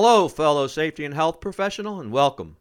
Hello, 0.00 0.28
fellow 0.28 0.68
safety 0.68 1.04
and 1.04 1.12
health 1.12 1.40
professional, 1.40 2.00
and 2.00 2.12
welcome 2.12 2.56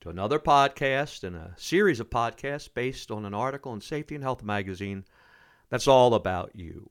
to 0.00 0.08
another 0.08 0.40
podcast 0.40 1.22
and 1.22 1.36
a 1.36 1.54
series 1.56 2.00
of 2.00 2.10
podcasts 2.10 2.68
based 2.74 3.12
on 3.12 3.24
an 3.24 3.32
article 3.32 3.72
in 3.72 3.80
Safety 3.80 4.16
and 4.16 4.24
Health 4.24 4.42
magazine 4.42 5.04
that's 5.68 5.86
all 5.86 6.12
about 6.12 6.56
you. 6.56 6.90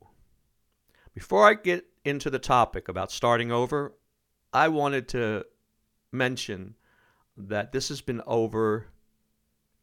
Before 1.14 1.46
I 1.46 1.56
get 1.56 1.88
into 2.06 2.30
the 2.30 2.40
topic 2.40 2.88
about 2.88 3.12
starting 3.12 3.52
over, 3.52 3.94
I 4.54 4.70
wanted 4.70 5.10
to 5.10 5.46
mention 6.10 6.76
that 7.36 7.74
this 7.74 7.90
has 7.90 8.00
been 8.00 8.22
over 8.26 8.88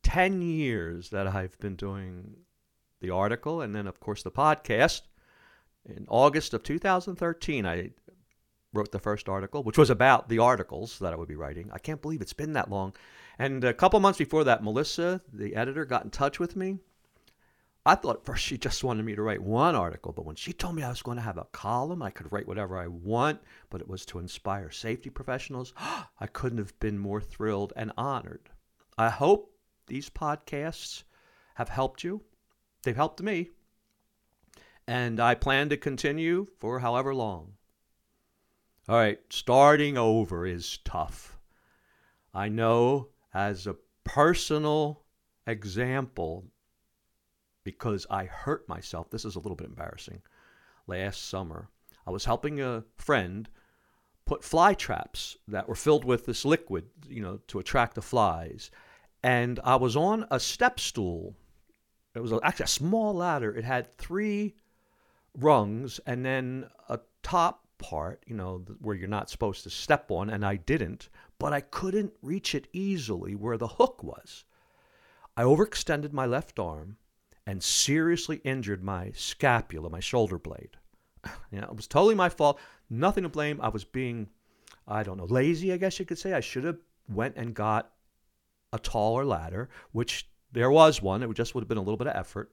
10 0.05 0.41
years 0.41 1.11
that 1.11 1.27
I've 1.27 1.59
been 1.59 1.77
doing 1.77 2.35
the 3.03 3.11
article 3.11 3.61
and 3.61 3.77
then, 3.77 3.87
of 3.87 4.01
course, 4.01 4.23
the 4.23 4.31
podcast. 4.31 5.03
In 5.85 6.07
August 6.09 6.55
of 6.55 6.63
2013, 6.63 7.67
I 7.67 7.91
wrote 8.73 8.93
the 8.93 8.99
first 8.99 9.29
article, 9.29 9.63
which 9.63 9.79
was 9.79 9.91
about 9.91 10.29
the 10.29 10.39
articles 10.39 10.99
that 10.99 11.13
I 11.13 11.17
would 11.17 11.29
be 11.29 11.37
writing. 11.37 11.71
I 11.73 11.79
can't 11.79 12.03
believe 12.03 12.21
it's 12.21 12.33
been 12.33 12.53
that 12.53 12.71
long. 12.71 12.95
And 13.39 13.65
a 13.65 13.75
couple 13.75 14.01
months 14.01 14.19
before 14.19 14.45
that, 14.45 14.63
Melissa, 14.63 15.21
the 15.33 15.55
editor, 15.55 15.85
got 15.85 16.05
in 16.05 16.11
touch 16.11 16.39
with 16.39 16.57
me. 16.57 16.79
I 17.87 17.95
thought 17.95 18.27
first 18.27 18.45
she 18.45 18.59
just 18.59 18.85
wanted 18.85 19.05
me 19.05 19.15
to 19.15 19.23
write 19.23 19.43
one 19.43 19.75
article, 19.75 20.13
but 20.13 20.27
when 20.27 20.37
she 20.37 20.53
told 20.53 20.75
me 20.75 20.83
I 20.83 20.91
was 20.91 21.01
going 21.01 21.17
to 21.17 21.23
have 21.23 21.39
a 21.39 21.47
column, 21.53 22.03
I 22.03 22.11
could 22.11 22.31
write 22.31 22.47
whatever 22.47 22.77
I 22.77 22.87
want, 22.87 23.41
but 23.71 23.81
it 23.81 23.89
was 23.89 24.05
to 24.07 24.19
inspire 24.19 24.71
safety 24.71 25.09
professionals, 25.09 25.73
I 25.79 26.27
couldn't 26.27 26.59
have 26.59 26.79
been 26.81 26.99
more 26.99 27.21
thrilled 27.21 27.73
and 27.77 27.93
honored. 27.97 28.51
I 28.99 29.09
hope 29.09 29.55
these 29.87 30.11
podcasts 30.11 31.05
have 31.55 31.71
helped 31.71 32.05
you. 32.05 32.21
They've 32.83 32.95
helped 32.95 33.23
me. 33.23 33.51
And 34.87 35.21
I 35.21 35.35
plan 35.35 35.69
to 35.71 35.77
continue 35.77 36.47
for 36.59 36.81
however 36.81 37.15
long. 37.15 37.55
All 38.89 38.97
right, 38.97 39.21
starting 39.29 39.99
over 39.99 40.47
is 40.47 40.79
tough. 40.79 41.39
I 42.33 42.49
know 42.49 43.09
as 43.35 43.67
a 43.67 43.77
personal 44.03 45.03
example, 45.47 46.47
because 47.65 48.07
I 48.09 48.25
hurt 48.25 48.67
myself, 48.67 49.11
this 49.11 49.27
is 49.27 49.37
a 49.37 49.41
little 49.41 49.57
bit 49.57 49.67
embarrassing. 49.67 50.23
Last 50.87 51.29
summer, 51.29 51.69
I 52.07 52.11
was 52.11 52.25
helping 52.25 52.63
a 52.63 52.83
friend 52.97 53.47
put 54.25 54.43
fly 54.43 54.73
traps 54.73 55.37
that 55.49 55.69
were 55.69 55.75
filled 55.75 56.07
with 56.07 56.25
this 56.25 56.47
liquid, 56.47 56.87
you 57.07 57.21
know, 57.21 57.41
to 57.49 57.59
attract 57.59 57.95
the 57.95 58.01
flies. 58.01 58.71
And 59.23 59.61
I 59.65 59.77
was 59.77 59.97
on 59.97 60.25
a 60.31 60.41
step 60.41 60.81
stool. 60.81 61.37
It 62.15 62.21
was 62.21 62.33
actually 62.43 62.65
a 62.65 62.69
small 62.69 63.13
ladder. 63.13 63.55
It 63.55 63.65
had 63.65 63.99
three 63.99 64.55
rungs 65.35 66.01
and 66.07 66.25
then 66.25 66.71
a 66.89 67.01
top 67.23 67.68
part, 67.79 68.23
you 68.27 68.35
know, 68.35 68.65
where 68.81 68.97
you're 68.97 69.09
not 69.09 69.31
supposed 69.31 69.63
to 69.65 69.71
step 69.71 70.11
on, 70.11 70.31
and 70.31 70.45
I 70.45 70.57
didn't, 70.57 71.09
but 71.39 71.53
I 71.53 71.61
couldn't 71.61 72.13
reach 72.23 72.55
it 72.55 72.69
easily 72.73 73.35
where 73.35 73.57
the 73.57 73.69
hook 73.69 74.03
was. 74.03 74.45
I 75.37 75.43
overextended 75.43 76.13
my 76.13 76.27
left 76.27 76.59
arm 76.59 76.97
and 77.47 77.63
seriously 77.63 78.41
injured 78.45 78.83
my 78.83 79.13
scapula, 79.15 79.89
my 79.89 80.01
shoulder 80.01 80.39
blade. 80.39 80.77
You 81.51 81.61
know, 81.61 81.67
it 81.67 81.77
was 81.77 81.89
totally 81.89 82.15
my 82.15 82.29
fault. 82.29 82.61
Nothing 82.91 83.25
to 83.25 83.29
blame. 83.29 83.61
I 83.61 83.69
was 83.69 83.85
being, 83.85 84.29
I 84.87 85.03
don't 85.03 85.17
know, 85.17 85.25
lazy, 85.25 85.73
I 85.73 85.77
guess 85.77 85.99
you 85.99 86.05
could 86.05 86.19
say. 86.19 86.33
I 86.33 86.41
should 86.41 86.65
have 86.65 86.79
went 87.09 87.37
and 87.37 87.55
got 87.55 87.91
a 88.73 88.79
taller 88.79 89.25
ladder, 89.25 89.69
which 89.93 90.29
there 90.53 90.71
was 90.71 91.03
one. 91.03 91.23
It 91.23 91.33
just 91.35 91.55
would 91.55 91.63
have 91.63 91.69
been 91.69 91.79
a 91.79 91.83
little 91.83 91.97
bit 91.97 92.07
of 92.07 92.17
effort. 92.17 92.51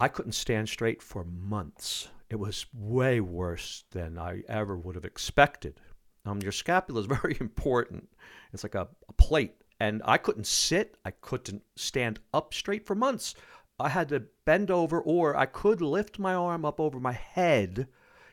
I 0.00 0.08
couldn't 0.08 0.32
stand 0.32 0.68
straight 0.68 1.02
for 1.02 1.24
months. 1.24 2.08
It 2.32 2.38
was 2.38 2.64
way 2.72 3.20
worse 3.20 3.84
than 3.90 4.16
I 4.16 4.42
ever 4.48 4.74
would 4.74 4.94
have 4.94 5.04
expected. 5.04 5.78
Um, 6.24 6.40
your 6.40 6.50
scapula 6.50 7.00
is 7.00 7.06
very 7.20 7.36
important. 7.38 8.08
It's 8.54 8.62
like 8.62 8.74
a, 8.74 8.88
a 9.06 9.12
plate. 9.12 9.56
And 9.78 10.00
I 10.06 10.16
couldn't 10.16 10.46
sit. 10.46 10.96
I 11.04 11.10
couldn't 11.10 11.62
stand 11.76 12.20
up 12.32 12.54
straight 12.54 12.86
for 12.86 12.94
months. 12.94 13.34
I 13.78 13.90
had 13.90 14.08
to 14.08 14.24
bend 14.46 14.70
over, 14.70 14.98
or 14.98 15.36
I 15.36 15.44
could 15.44 15.82
lift 15.82 16.18
my 16.18 16.32
arm 16.32 16.64
up 16.64 16.80
over 16.80 16.98
my 16.98 17.12
head, 17.12 17.86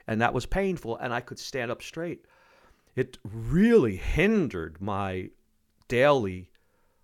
and 0.07 0.21
that 0.21 0.33
was 0.33 0.45
painful, 0.45 0.95
and 0.95 1.13
I 1.13 1.19
could 1.19 1.37
stand 1.37 1.69
up 1.69 1.81
straight. 1.81 2.25
It 2.95 3.17
really 3.25 3.97
hindered 3.97 4.79
my 4.79 5.31
daily 5.89 6.51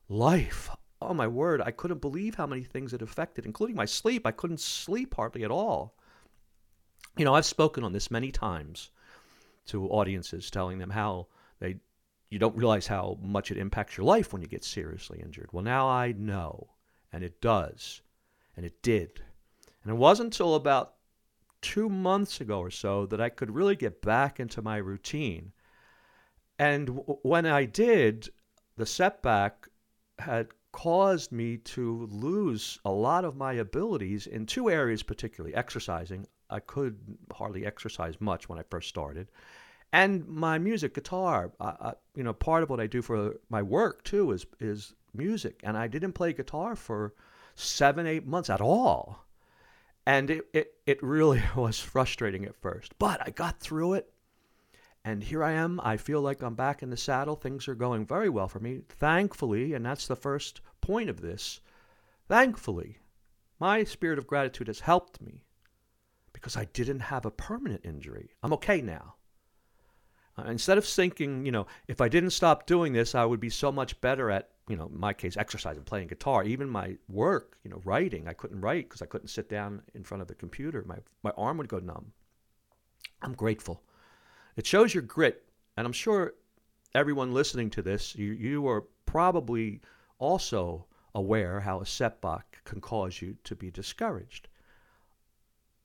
life 0.07 0.69
oh 1.01 1.13
my 1.13 1.27
word, 1.27 1.61
I 1.61 1.71
couldn't 1.71 2.01
believe 2.01 2.35
how 2.35 2.47
many 2.47 2.63
things 2.63 2.93
it 2.93 3.01
affected, 3.01 3.45
including 3.45 3.75
my 3.75 3.85
sleep. 3.85 4.25
I 4.25 4.31
couldn't 4.31 4.59
sleep 4.59 5.13
hardly 5.13 5.43
at 5.43 5.51
all. 5.51 5.95
You 7.17 7.25
know, 7.25 7.33
I've 7.33 7.45
spoken 7.45 7.83
on 7.83 7.93
this 7.93 8.11
many 8.11 8.31
times 8.31 8.91
to 9.67 9.87
audiences, 9.89 10.51
telling 10.51 10.77
them 10.77 10.89
how 10.89 11.27
they 11.59 11.77
you 12.29 12.39
don't 12.39 12.57
realize 12.57 12.87
how 12.87 13.17
much 13.21 13.51
it 13.51 13.57
impacts 13.57 13.97
your 13.97 14.05
life 14.05 14.33
when 14.33 14.41
you 14.41 14.47
get 14.47 14.63
seriously 14.63 15.21
injured. 15.23 15.49
Well, 15.51 15.63
now 15.63 15.87
I 15.87 16.11
know, 16.11 16.71
and 17.13 17.23
it 17.23 17.39
does, 17.39 18.01
and 18.57 18.65
it 18.65 18.81
did. 18.81 19.21
And 19.83 19.91
it 19.91 19.97
wasn't 19.97 20.33
until 20.33 20.55
about 20.55 20.95
two 21.61 21.87
months 21.87 22.41
ago 22.41 22.59
or 22.59 22.71
so 22.71 23.05
that 23.05 23.21
I 23.21 23.29
could 23.29 23.53
really 23.53 23.75
get 23.75 24.01
back 24.01 24.39
into 24.39 24.61
my 24.61 24.77
routine. 24.77 25.53
And 26.59 26.87
w- 26.87 27.19
when 27.21 27.45
I 27.45 27.65
did, 27.65 28.29
the 28.75 28.85
setback 28.85 29.67
had 30.19 30.49
caused 30.71 31.31
me 31.31 31.57
to 31.57 32.07
lose 32.11 32.79
a 32.83 32.91
lot 32.91 33.23
of 33.23 33.37
my 33.37 33.53
abilities 33.53 34.27
in 34.27 34.45
two 34.45 34.69
areas, 34.69 35.03
particularly 35.03 35.55
exercising. 35.55 36.27
I 36.55 36.59
could 36.61 36.97
hardly 37.31 37.65
exercise 37.65 38.19
much 38.21 38.47
when 38.47 38.57
I 38.57 38.63
first 38.63 38.89
started, 38.89 39.27
and 39.91 40.27
my 40.27 40.57
music, 40.57 40.93
guitar. 40.93 41.51
You 42.15 42.23
know, 42.23 42.33
part 42.33 42.63
of 42.63 42.69
what 42.69 42.79
I 42.79 42.87
do 42.87 43.01
for 43.01 43.35
my 43.49 43.61
work 43.61 44.03
too 44.03 44.31
is 44.31 44.45
is 44.59 44.95
music, 45.13 45.59
and 45.63 45.77
I 45.77 45.87
didn't 45.87 46.13
play 46.13 46.33
guitar 46.33 46.75
for 46.75 47.13
seven, 47.55 48.07
eight 48.07 48.25
months 48.25 48.49
at 48.49 48.61
all, 48.61 49.25
and 50.05 50.29
it 50.29 50.47
it, 50.53 50.73
it 50.85 51.03
really 51.03 51.43
was 51.55 51.79
frustrating 51.79 52.45
at 52.45 52.55
first. 52.55 52.97
But 52.99 53.25
I 53.25 53.31
got 53.31 53.59
through 53.59 53.93
it, 53.93 54.11
and 55.05 55.23
here 55.23 55.43
I 55.43 55.51
am. 55.51 55.79
I 55.83 55.97
feel 55.97 56.21
like 56.21 56.41
I'm 56.41 56.55
back 56.55 56.81
in 56.81 56.89
the 56.89 56.97
saddle. 56.97 57.35
Things 57.35 57.67
are 57.67 57.75
going 57.75 58.05
very 58.05 58.29
well 58.29 58.47
for 58.47 58.59
me, 58.59 58.81
thankfully. 58.89 59.73
And 59.73 59.85
that's 59.85 60.07
the 60.07 60.15
first 60.15 60.61
point 60.81 61.09
of 61.09 61.21
this. 61.21 61.61
Thankfully, 62.27 62.97
my 63.59 63.83
spirit 63.83 64.17
of 64.17 64.27
gratitude 64.27 64.67
has 64.67 64.79
helped 64.79 65.21
me 65.21 65.44
because 66.45 66.57
I 66.57 66.65
didn't 66.73 66.99
have 66.99 67.25
a 67.25 67.31
permanent 67.31 67.83
injury. 67.83 68.29
I'm 68.43 68.53
okay 68.53 68.79
now. 68.79 69.15
Uh, 70.37 70.43
instead 70.43 70.77
of 70.77 70.85
thinking, 70.85 71.43
you 71.43 71.51
know, 71.51 71.65
if 71.87 72.01
I 72.01 72.07
didn't 72.07 72.29
stop 72.29 72.67
doing 72.67 72.93
this, 72.93 73.15
I 73.15 73.25
would 73.25 73.39
be 73.39 73.49
so 73.49 73.71
much 73.71 73.99
better 73.99 74.29
at, 74.29 74.51
you 74.69 74.75
know, 74.75 74.87
my 74.93 75.11
case, 75.11 75.37
exercising, 75.37 75.81
playing 75.85 76.09
guitar, 76.09 76.43
even 76.43 76.69
my 76.69 76.97
work, 77.09 77.57
you 77.63 77.71
know, 77.71 77.81
writing. 77.83 78.27
I 78.27 78.33
couldn't 78.33 78.61
write 78.61 78.87
because 78.87 79.01
I 79.01 79.07
couldn't 79.07 79.29
sit 79.29 79.49
down 79.49 79.81
in 79.95 80.03
front 80.03 80.21
of 80.21 80.27
the 80.27 80.35
computer. 80.35 80.85
My, 80.87 80.97
my 81.23 81.31
arm 81.35 81.57
would 81.57 81.67
go 81.67 81.79
numb. 81.79 82.11
I'm 83.23 83.33
grateful 83.33 83.81
it 84.55 84.67
shows 84.67 84.93
your 84.93 85.01
grit. 85.01 85.45
And 85.77 85.87
I'm 85.87 85.93
sure 85.93 86.35
everyone 86.93 87.33
listening 87.33 87.71
to 87.71 87.81
this, 87.81 88.15
you, 88.15 88.33
you 88.33 88.67
are 88.67 88.83
probably 89.07 89.81
also 90.19 90.85
aware 91.15 91.59
how 91.59 91.81
a 91.81 91.87
setback 91.87 92.63
can 92.65 92.81
cause 92.81 93.19
you 93.19 93.35
to 93.45 93.55
be 93.55 93.71
discouraged. 93.71 94.47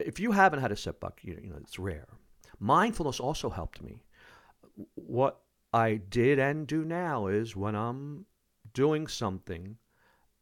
If 0.01 0.21
you 0.21 0.33
haven't 0.33 0.61
had 0.61 0.73
a 0.73 0.77
setback, 0.77 1.21
you, 1.23 1.39
you 1.43 1.51
know, 1.51 1.57
it's 1.61 1.79
rare. 1.79 2.09
Mindfulness 2.59 3.21
also 3.21 3.51
helped 3.51 3.83
me. 3.83 4.03
What 4.95 5.41
I 5.73 5.97
did 5.97 6.39
and 6.39 6.67
do 6.67 6.85
now 6.85 7.27
is 7.27 7.57
when 7.57 7.75
I'm 7.75 8.27
doing 8.73 9.07
something 9.07 9.77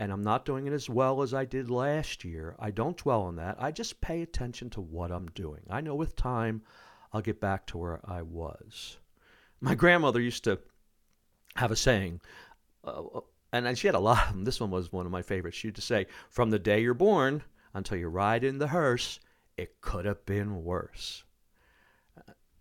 and 0.01 0.13
I'm 0.13 0.23
not 0.23 0.45
doing 0.45 0.67
it 0.67 0.73
as 0.73 0.89
well 0.89 1.23
as 1.23 1.35
I 1.35 1.45
did 1.45 1.71
last 1.71 2.25
year, 2.25 2.55
I 2.59 2.71
don't 2.71 2.97
dwell 2.97 3.23
on 3.23 3.37
that. 3.37 3.57
I 3.59 3.73
just 3.73 4.01
pay 4.01 4.23
attention 4.23 4.71
to 4.71 4.81
what 4.81 5.11
I'm 5.11 5.27
doing. 5.29 5.63
I 5.69 5.81
know 5.81 5.95
with 5.95 6.15
time 6.15 6.63
I'll 7.13 7.21
get 7.21 7.41
back 7.41 7.67
to 7.67 7.79
where 7.79 8.01
I 8.05 8.23
was. 8.23 8.99
My 9.61 9.75
grandmother 9.75 10.21
used 10.21 10.45
to 10.45 10.61
have 11.57 11.73
a 11.73 11.77
saying, 11.77 12.21
uh, 12.85 13.03
uh, 13.03 13.21
and 13.53 13.77
she 13.77 13.89
had 13.89 13.95
a 13.95 14.01
lot 14.01 14.29
of 14.29 14.35
them. 14.35 14.45
This 14.45 14.61
one 14.61 14.71
was 14.71 14.93
one 14.93 15.07
of 15.07 15.13
my 15.13 15.23
favorites. 15.23 15.57
She 15.57 15.69
used 15.69 15.77
to 15.77 15.83
say, 15.83 16.07
From 16.31 16.51
the 16.51 16.59
day 16.59 16.81
you're 16.81 16.95
born 16.95 17.43
until 17.75 17.99
you 17.99 18.09
ride 18.09 18.45
in 18.45 18.59
the 18.59 18.69
hearse, 18.69 19.19
it 19.59 19.81
could 19.81 20.05
have 20.05 20.25
been 20.25 20.65
worse. 20.65 21.25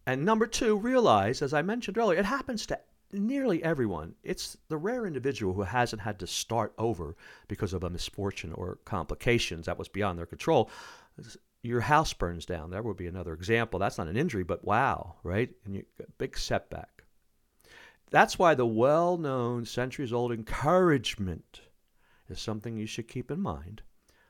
And 0.05 0.25
number 0.25 0.47
two, 0.47 0.77
realize, 0.77 1.41
as 1.41 1.53
I 1.53 1.61
mentioned 1.61 1.97
earlier, 1.97 2.19
it 2.19 2.25
happens 2.25 2.65
to 2.65 2.79
nearly 3.11 3.63
everyone. 3.63 4.15
It's 4.23 4.57
the 4.67 4.77
rare 4.77 5.05
individual 5.05 5.53
who 5.53 5.61
hasn't 5.61 6.01
had 6.01 6.19
to 6.19 6.27
start 6.27 6.73
over 6.77 7.15
because 7.47 7.73
of 7.73 7.83
a 7.83 7.89
misfortune 7.89 8.51
or 8.53 8.79
complications 8.85 9.65
that 9.65 9.77
was 9.77 9.88
beyond 9.88 10.17
their 10.17 10.25
control 10.25 10.69
your 11.63 11.81
house 11.81 12.13
burns 12.13 12.45
down. 12.45 12.69
That 12.71 12.85
would 12.85 12.97
be 12.97 13.07
another 13.07 13.33
example. 13.33 13.79
That's 13.79 13.97
not 13.97 14.07
an 14.07 14.17
injury, 14.17 14.44
but 14.44 14.63
wow, 14.63 15.15
right? 15.23 15.49
And 15.65 15.75
you 15.75 15.85
big 16.17 16.38
setback. 16.38 17.03
That's 18.09 18.39
why 18.39 18.55
the 18.55 18.65
well-known 18.65 19.65
centuries-old 19.65 20.31
encouragement 20.31 21.61
is 22.29 22.39
something 22.39 22.77
you 22.77 22.85
should 22.85 23.07
keep 23.07 23.31
in 23.31 23.41
mind. 23.41 23.81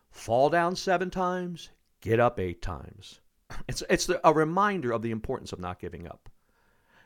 Fall 0.10 0.50
down 0.50 0.76
seven 0.76 1.12
times, 1.12 1.70
get 2.02 2.20
up 2.20 2.40
eight 2.40 2.62
times. 2.62 3.20
It's, 3.68 3.84
it's 3.90 4.10
a 4.24 4.34
reminder 4.34 4.92
of 4.92 5.02
the 5.02 5.12
importance 5.12 5.54
of 5.54 5.60
not 5.60 5.80
giving 5.80 6.08
up. 6.08 6.30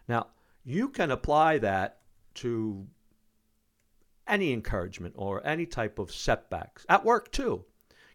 Now, 0.07 0.27
you 0.63 0.89
can 0.89 1.11
apply 1.11 1.59
that 1.59 1.99
to 2.35 2.85
any 4.27 4.53
encouragement 4.53 5.13
or 5.17 5.45
any 5.45 5.65
type 5.65 5.99
of 5.99 6.11
setbacks 6.11 6.85
at 6.89 7.05
work 7.05 7.31
too. 7.31 7.63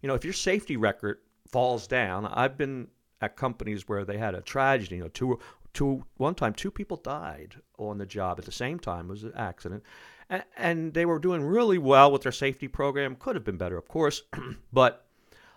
You 0.03 0.09
know, 0.09 0.15
if 0.15 0.25
your 0.25 0.33
safety 0.33 0.77
record 0.77 1.19
falls 1.49 1.87
down, 1.87 2.27
I've 2.27 2.57
been 2.57 2.89
at 3.21 3.37
companies 3.37 3.89
where 3.89 4.05
they 4.05 4.19
had 4.19 4.35
a 4.35 4.41
tragedy. 4.41 4.97
You 4.97 5.03
know, 5.03 5.09
two, 5.09 5.39
two, 5.73 6.05
one 6.17 6.35
time 6.35 6.55
two 6.55 6.71
people 6.71 6.97
died 6.97 7.57
on 7.79 7.99
the 7.99 8.07
job 8.07 8.39
at 8.39 8.45
the 8.45 8.53
same 8.53 8.79
time. 8.79 9.07
It 9.07 9.13
was 9.13 9.25
an 9.25 9.33
accident, 9.37 9.83
and, 10.29 10.45
and 10.57 10.95
they 10.95 11.07
were 11.07 11.19
doing 11.19 11.43
really 11.43 11.79
well 11.79 12.13
with 12.13 12.23
their 12.23 12.33
safety 12.33 12.69
program. 12.69 13.17
Could 13.17 13.37
have 13.37 13.45
been 13.45 13.57
better, 13.57 13.77
of 13.77 13.89
course, 13.89 14.23
but 14.73 15.06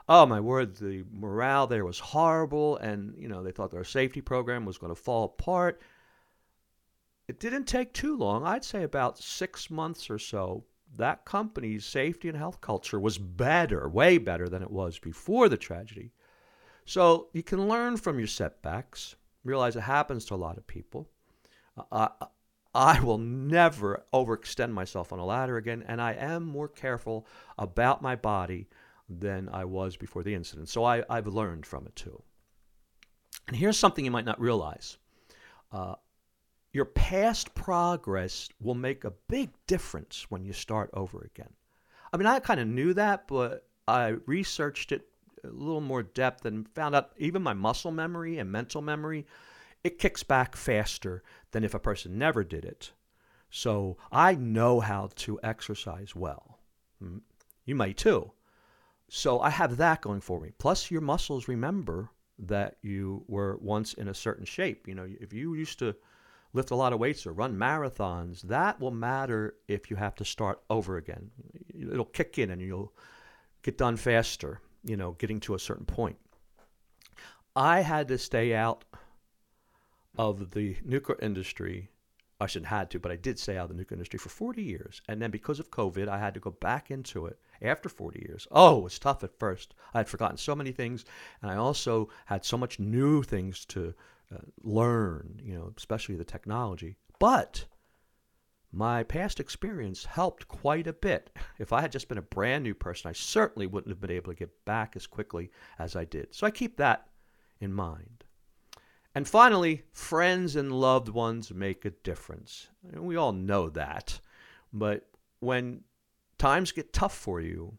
oh 0.09 0.25
my 0.25 0.39
word, 0.39 0.75
the 0.75 1.05
morale 1.13 1.67
there 1.67 1.85
was 1.85 1.99
horrible, 1.99 2.77
and 2.77 3.13
you 3.17 3.29
know 3.29 3.43
they 3.43 3.51
thought 3.51 3.71
their 3.71 3.83
safety 3.83 4.19
program 4.19 4.65
was 4.65 4.79
going 4.79 4.93
to 4.93 5.01
fall 5.01 5.25
apart. 5.25 5.81
It 7.27 7.39
didn't 7.39 7.65
take 7.65 7.93
too 7.93 8.17
long. 8.17 8.43
I'd 8.43 8.65
say 8.65 8.83
about 8.83 9.19
six 9.19 9.69
months 9.69 10.09
or 10.09 10.17
so. 10.17 10.65
That 10.97 11.23
company's 11.23 11.85
safety 11.85 12.27
and 12.27 12.37
health 12.37 12.59
culture 12.59 12.99
was 12.99 13.19
better, 13.19 13.87
way 13.87 14.17
better 14.17 14.49
than 14.49 14.63
it 14.63 14.71
was 14.71 14.97
before 14.97 15.47
the 15.47 15.55
tragedy. 15.55 16.11
So 16.85 17.27
you 17.31 17.43
can 17.43 17.67
learn 17.67 17.97
from 17.97 18.17
your 18.17 18.27
setbacks, 18.27 19.15
realize 19.43 19.75
it 19.75 19.81
happens 19.81 20.25
to 20.25 20.33
a 20.33 20.37
lot 20.37 20.57
of 20.57 20.65
people. 20.65 21.07
Uh, 21.91 22.09
I 22.73 22.99
will 22.99 23.19
never 23.19 24.03
overextend 24.11 24.71
myself 24.71 25.13
on 25.13 25.19
a 25.19 25.25
ladder 25.25 25.57
again, 25.57 25.83
and 25.87 26.01
I 26.01 26.13
am 26.13 26.43
more 26.43 26.67
careful 26.67 27.27
about 27.59 28.01
my 28.01 28.15
body 28.15 28.67
than 29.09 29.49
I 29.49 29.65
was 29.65 29.97
before 29.97 30.23
the 30.23 30.35
incident. 30.35 30.69
So 30.69 30.83
I, 30.83 31.03
have 31.09 31.27
learned 31.27 31.65
from 31.65 31.87
it 31.87 31.95
too. 31.95 32.21
And 33.47 33.55
here's 33.55 33.79
something 33.79 34.05
you 34.05 34.11
might 34.11 34.25
not 34.25 34.39
realize 34.39 34.97
uh, 35.71 35.95
your 36.71 36.85
past 36.85 37.53
progress 37.55 38.49
will 38.61 38.75
make 38.75 39.03
a 39.03 39.13
big 39.27 39.49
difference 39.65 40.27
when 40.29 40.43
you 40.45 40.53
start 40.53 40.89
over 40.93 41.27
again. 41.33 41.51
I 42.13 42.17
mean, 42.17 42.27
I 42.27 42.39
kind 42.39 42.59
of 42.59 42.67
knew 42.67 42.93
that, 42.93 43.27
but 43.27 43.67
I 43.87 44.15
researched 44.25 44.91
it 44.91 45.07
a 45.43 45.47
little 45.47 45.81
more 45.81 46.03
depth 46.03 46.45
and 46.45 46.67
found 46.69 46.95
out 46.95 47.11
even 47.17 47.41
my 47.41 47.53
muscle 47.53 47.91
memory 47.91 48.37
and 48.37 48.51
mental 48.51 48.81
memory, 48.81 49.25
it 49.83 49.99
kicks 49.99 50.23
back 50.23 50.55
faster 50.55 51.23
than 51.51 51.63
if 51.63 51.73
a 51.73 51.79
person 51.79 52.17
never 52.17 52.43
did 52.43 52.65
it. 52.65 52.91
So 53.49 53.97
I 54.11 54.35
know 54.35 54.79
how 54.79 55.09
to 55.15 55.39
exercise 55.41 56.15
well. 56.15 56.59
Hmm. 56.99 57.19
You 57.65 57.75
might 57.75 57.97
too. 57.97 58.31
So 59.09 59.39
I 59.39 59.49
have 59.49 59.77
that 59.77 60.01
going 60.01 60.21
for 60.21 60.39
me. 60.39 60.51
Plus, 60.57 60.91
your 60.91 61.01
muscles 61.01 61.47
remember 61.47 62.09
that 62.37 62.77
you 62.81 63.23
were 63.27 63.57
once 63.57 63.93
in 63.93 64.07
a 64.07 64.13
certain 64.13 64.45
shape. 64.45 64.87
You 64.87 64.95
know, 64.95 65.07
if 65.19 65.33
you 65.33 65.55
used 65.55 65.79
to 65.79 65.95
lift 66.53 66.71
a 66.71 66.75
lot 66.75 66.93
of 66.93 66.99
weights 66.99 67.25
or 67.27 67.33
run 67.33 67.57
marathons, 67.57 68.41
that 68.43 68.79
will 68.79 68.91
matter 68.91 69.55
if 69.67 69.89
you 69.89 69.97
have 69.97 70.15
to 70.15 70.25
start 70.25 70.61
over 70.69 70.97
again. 70.97 71.31
It'll 71.73 72.05
kick 72.05 72.37
in 72.37 72.51
and 72.51 72.61
you'll 72.61 72.93
get 73.63 73.77
done 73.77 73.97
faster, 73.97 74.61
you 74.83 74.95
know, 74.95 75.11
getting 75.13 75.39
to 75.41 75.55
a 75.55 75.59
certain 75.59 75.85
point. 75.85 76.17
I 77.55 77.81
had 77.81 78.07
to 78.07 78.17
stay 78.17 78.53
out 78.53 78.85
of 80.17 80.51
the 80.51 80.77
nuclear 80.83 81.17
industry 81.21 81.89
I 82.41 82.47
shouldn't 82.47 82.69
had 82.69 82.89
to, 82.91 82.99
but 82.99 83.11
I 83.11 83.17
did 83.17 83.37
stay 83.37 83.57
out 83.57 83.63
of 83.63 83.69
the 83.69 83.75
nuclear 83.75 83.97
industry 83.97 84.17
for 84.17 84.29
40 84.29 84.63
years. 84.63 85.01
And 85.09 85.21
then 85.21 85.29
because 85.29 85.59
of 85.59 85.71
COVID, 85.71 86.07
I 86.07 86.17
had 86.17 86.33
to 86.35 86.39
go 86.39 86.51
back 86.51 86.89
into 86.89 87.25
it 87.25 87.37
after 87.61 87.89
40 87.89 88.25
years. 88.27 88.47
Oh, 88.49 88.79
it 88.79 88.83
was 88.83 88.99
tough 88.99 89.23
at 89.23 89.37
first. 89.37 89.75
I 89.93 89.99
had 89.99 90.07
forgotten 90.07 90.37
so 90.37 90.55
many 90.55 90.71
things. 90.71 91.03
And 91.41 91.51
I 91.51 91.57
also 91.57 92.09
had 92.25 92.45
so 92.45 92.57
much 92.57 92.79
new 92.79 93.23
things 93.23 93.65
to 93.65 93.93
uh, 94.33 94.37
learn, 94.63 95.41
you 95.43 95.53
know, 95.53 95.73
especially 95.75 96.15
the 96.15 96.23
technology. 96.23 96.95
But 97.19 97.65
my 98.71 99.03
past 99.03 99.39
experience 99.39 100.05
helped 100.05 100.47
quite 100.47 100.87
a 100.87 100.93
bit. 100.93 101.35
If 101.57 101.73
I 101.73 101.81
had 101.81 101.91
just 101.91 102.07
been 102.07 102.19
a 102.19 102.21
brand 102.21 102.63
new 102.63 102.75
person, 102.75 103.09
I 103.09 103.13
certainly 103.13 103.67
wouldn't 103.67 103.91
have 103.91 103.99
been 103.99 104.11
able 104.11 104.31
to 104.31 104.39
get 104.39 104.63
back 104.63 104.95
as 104.95 105.07
quickly 105.07 105.51
as 105.77 105.95
I 105.95 106.05
did. 106.05 106.33
So 106.33 106.47
I 106.47 106.51
keep 106.51 106.77
that 106.77 107.07
in 107.59 107.73
mind. 107.73 108.23
And 109.19 109.27
finally, 109.27 109.83
friends 109.91 110.55
and 110.55 110.71
loved 110.71 111.09
ones 111.09 111.53
make 111.53 111.83
a 111.83 111.89
difference. 111.89 112.69
And 112.89 113.01
we 113.01 113.17
all 113.17 113.33
know 113.33 113.67
that. 113.67 114.17
But 114.71 115.09
when 115.41 115.81
times 116.37 116.71
get 116.71 116.93
tough 116.93 117.17
for 117.17 117.41
you, 117.41 117.77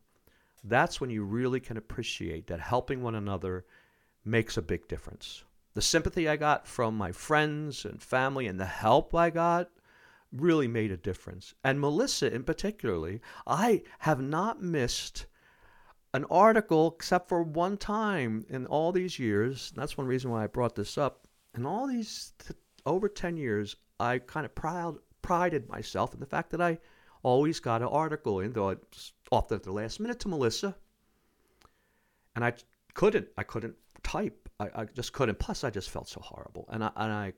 that's 0.63 1.01
when 1.01 1.09
you 1.09 1.25
really 1.25 1.59
can 1.59 1.79
appreciate 1.79 2.49
that 2.49 2.61
helping 2.61 3.03
one 3.03 3.15
another 3.15 3.65
makes 4.23 4.59
a 4.59 4.61
big 4.61 4.87
difference. 4.87 5.43
The 5.73 5.81
sympathy 5.81 6.29
I 6.29 6.37
got 6.37 6.67
from 6.67 6.95
my 6.95 7.11
friends 7.11 7.87
and 7.87 8.03
family 8.03 8.47
and 8.47 8.61
the 8.61 8.67
help 8.67 9.15
I 9.15 9.31
got 9.31 9.71
really 10.31 10.69
made 10.69 10.91
a 10.91 10.99
difference. 10.99 11.55
And 11.65 11.81
Melissa, 11.81 12.31
in 12.31 12.45
particularly, 12.45 13.23
I 13.47 13.85
have 14.01 14.21
not 14.21 14.63
missed 14.63 15.25
an 16.13 16.27
article 16.31 16.93
except 16.95 17.31
for 17.31 17.43
one 17.43 17.79
time 17.79 18.45
in 18.51 18.67
all 18.67 18.93
these 18.93 19.19
years. 19.19 19.73
That's 19.75 19.97
one 19.97 20.07
reason 20.07 20.31
why 20.31 20.45
I 20.45 20.47
brought 20.47 20.75
this 20.75 20.99
up. 20.99 21.27
In 21.55 21.67
all 21.67 21.87
these 21.87 22.33
t- 22.39 22.55
over 22.87 23.09
10 23.09 23.37
years, 23.37 23.77
I 23.99 24.19
kind 24.19 24.47
of 24.47 24.55
proud, 24.55 24.99
prided 25.23 25.69
myself 25.69 26.15
in 26.15 26.21
the 26.21 26.27
fact 26.27 26.51
that 26.51 26.61
I 26.61 26.79
always 27.23 27.61
got 27.61 27.83
an 27.83 27.89
article 27.89 28.41
in, 28.41 28.53
though 28.53 28.71
it's 28.71 29.13
often 29.31 29.57
at 29.57 29.63
the 29.63 29.73
last 29.73 30.01
minute 30.01 30.21
to 30.21 30.29
Melissa. 30.29 30.77
And 32.35 32.45
I 32.45 32.55
couldn't, 32.95 33.29
I 33.37 33.43
couldn't 33.43 33.77
type. 34.03 34.49
I, 34.59 34.71
I 34.75 34.85
just 34.85 35.13
couldn't. 35.13 35.39
Plus, 35.39 35.65
I 35.65 35.71
just 35.71 35.91
felt 35.91 36.09
so 36.09 36.21
horrible. 36.21 36.67
And 36.71 36.85
I, 36.85 36.91
and 36.97 37.13
I 37.13 37.33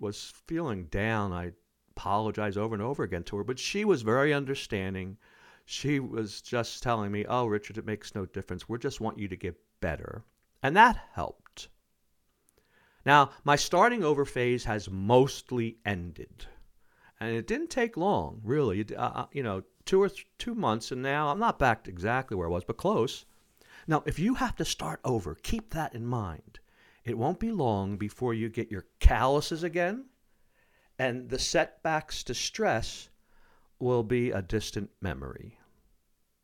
was 0.00 0.32
feeling 0.46 0.84
down. 0.86 1.32
I 1.32 1.52
apologized 1.92 2.58
over 2.58 2.74
and 2.74 2.82
over 2.82 3.02
again 3.02 3.24
to 3.24 3.36
her, 3.36 3.44
but 3.44 3.58
she 3.58 3.84
was 3.84 4.02
very 4.02 4.34
understanding 4.34 5.16
she 5.70 6.00
was 6.00 6.40
just 6.40 6.82
telling 6.82 7.12
me, 7.12 7.26
"Oh, 7.28 7.46
Richard, 7.46 7.76
it 7.76 7.84
makes 7.84 8.14
no 8.14 8.24
difference. 8.24 8.70
We 8.70 8.78
just 8.78 9.02
want 9.02 9.18
you 9.18 9.28
to 9.28 9.36
get 9.36 9.60
better," 9.82 10.24
and 10.62 10.74
that 10.76 10.96
helped. 11.12 11.68
Now, 13.08 13.30
my 13.42 13.56
starting 13.56 14.04
over 14.04 14.26
phase 14.26 14.64
has 14.64 14.90
mostly 14.90 15.78
ended, 15.86 16.44
and 17.18 17.34
it 17.34 17.46
didn't 17.46 17.70
take 17.70 17.96
long, 17.96 18.42
really. 18.44 18.84
Uh, 18.94 19.00
uh, 19.00 19.26
you 19.32 19.42
know, 19.42 19.62
two 19.86 20.02
or 20.02 20.10
th- 20.10 20.26
two 20.36 20.54
months, 20.54 20.92
and 20.92 21.00
now 21.00 21.30
I'm 21.30 21.38
not 21.38 21.58
back 21.58 21.88
exactly 21.88 22.36
where 22.36 22.48
I 22.48 22.50
was, 22.50 22.64
but 22.64 22.76
close. 22.76 23.24
Now, 23.86 24.02
if 24.04 24.18
you 24.18 24.34
have 24.34 24.56
to 24.56 24.64
start 24.66 25.00
over, 25.06 25.34
keep 25.36 25.70
that 25.70 25.94
in 25.94 26.04
mind. 26.04 26.60
It 27.02 27.16
won't 27.16 27.40
be 27.40 27.50
long 27.50 27.96
before 27.96 28.34
you 28.34 28.50
get 28.50 28.70
your 28.70 28.84
calluses 29.00 29.62
again, 29.62 30.04
and 30.98 31.30
the 31.30 31.38
setbacks 31.38 32.22
to 32.24 32.34
stress 32.34 33.08
will 33.78 34.02
be 34.02 34.32
a 34.32 34.42
distant 34.42 34.90
memory. 35.00 35.57